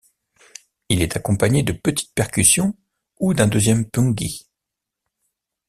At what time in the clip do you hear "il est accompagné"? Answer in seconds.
0.89-1.61